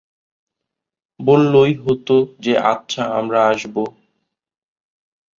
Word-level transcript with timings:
বললই 1.19 1.73
হত 1.75 2.07
যে 2.39 2.53
আচ্ছা 2.65 3.03
আমরা 3.13 3.39
আসবো! 3.47 3.83